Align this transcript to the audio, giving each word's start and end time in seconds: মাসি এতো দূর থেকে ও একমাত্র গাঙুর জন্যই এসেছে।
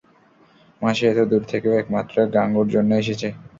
মাসি 0.81 1.03
এতো 1.07 1.23
দূর 1.31 1.43
থেকে 1.51 1.67
ও 1.69 1.79
একমাত্র 1.81 2.15
গাঙুর 2.35 2.67
জন্যই 2.73 3.01
এসেছে। 3.03 3.27